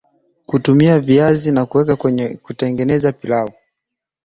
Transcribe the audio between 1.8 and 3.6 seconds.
kwenye kutengeneza pilau